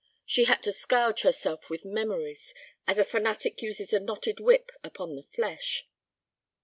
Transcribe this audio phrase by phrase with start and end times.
[0.25, 2.55] She had to scourge herself with memories,
[2.87, 5.85] as a fanatic uses a knotted whip upon the flesh.